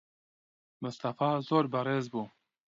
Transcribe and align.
موستەفا 0.81 1.29
زۆر 1.47 1.65
بەڕێز 1.73 2.05
بوو. 2.11 2.25